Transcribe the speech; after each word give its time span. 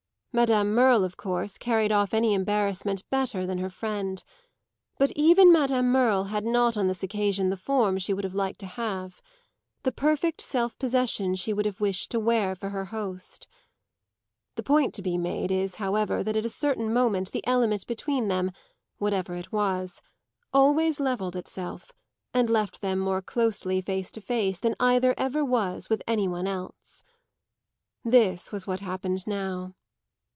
Madame 0.33 0.73
Merle 0.73 1.03
of 1.03 1.17
course 1.17 1.57
carried 1.57 1.91
off 1.91 2.13
any 2.13 2.33
embarrassment 2.33 3.03
better 3.09 3.45
than 3.45 3.57
her 3.57 3.69
friend; 3.69 4.23
but 4.97 5.11
even 5.13 5.51
Madame 5.51 5.89
Merle 5.91 6.23
had 6.23 6.45
not 6.45 6.77
on 6.77 6.87
this 6.87 7.03
occasion 7.03 7.49
the 7.49 7.57
form 7.57 7.97
she 7.97 8.13
would 8.13 8.23
have 8.23 8.33
liked 8.33 8.59
to 8.59 8.65
have 8.65 9.21
the 9.83 9.91
perfect 9.91 10.39
self 10.39 10.79
possession 10.79 11.35
she 11.35 11.51
would 11.51 11.65
have 11.65 11.81
wished 11.81 12.09
to 12.11 12.17
wear 12.21 12.55
for 12.55 12.69
her 12.69 12.85
host. 12.85 13.45
The 14.55 14.63
point 14.63 14.93
to 14.93 15.01
be 15.01 15.17
made 15.17 15.51
is, 15.51 15.75
however, 15.75 16.23
that 16.23 16.37
at 16.37 16.45
a 16.45 16.49
certain 16.49 16.93
moment 16.93 17.33
the 17.33 17.45
element 17.45 17.85
between 17.85 18.29
them, 18.29 18.53
whatever 18.99 19.35
it 19.35 19.51
was, 19.51 20.01
always 20.53 21.01
levelled 21.01 21.35
itself 21.35 21.91
and 22.33 22.49
left 22.49 22.79
them 22.79 22.99
more 22.99 23.21
closely 23.21 23.81
face 23.81 24.09
to 24.11 24.21
face 24.21 24.59
than 24.59 24.77
either 24.79 25.13
ever 25.17 25.43
was 25.43 25.89
with 25.89 26.01
any 26.07 26.29
one 26.29 26.47
else. 26.47 27.03
This 28.05 28.53
was 28.53 28.65
what 28.65 28.79
had 28.79 28.87
happened 28.87 29.27
now. 29.27 29.75